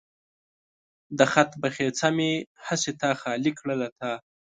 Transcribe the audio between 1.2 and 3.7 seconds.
خاطر بخڅه مې هسې تا خالي کړ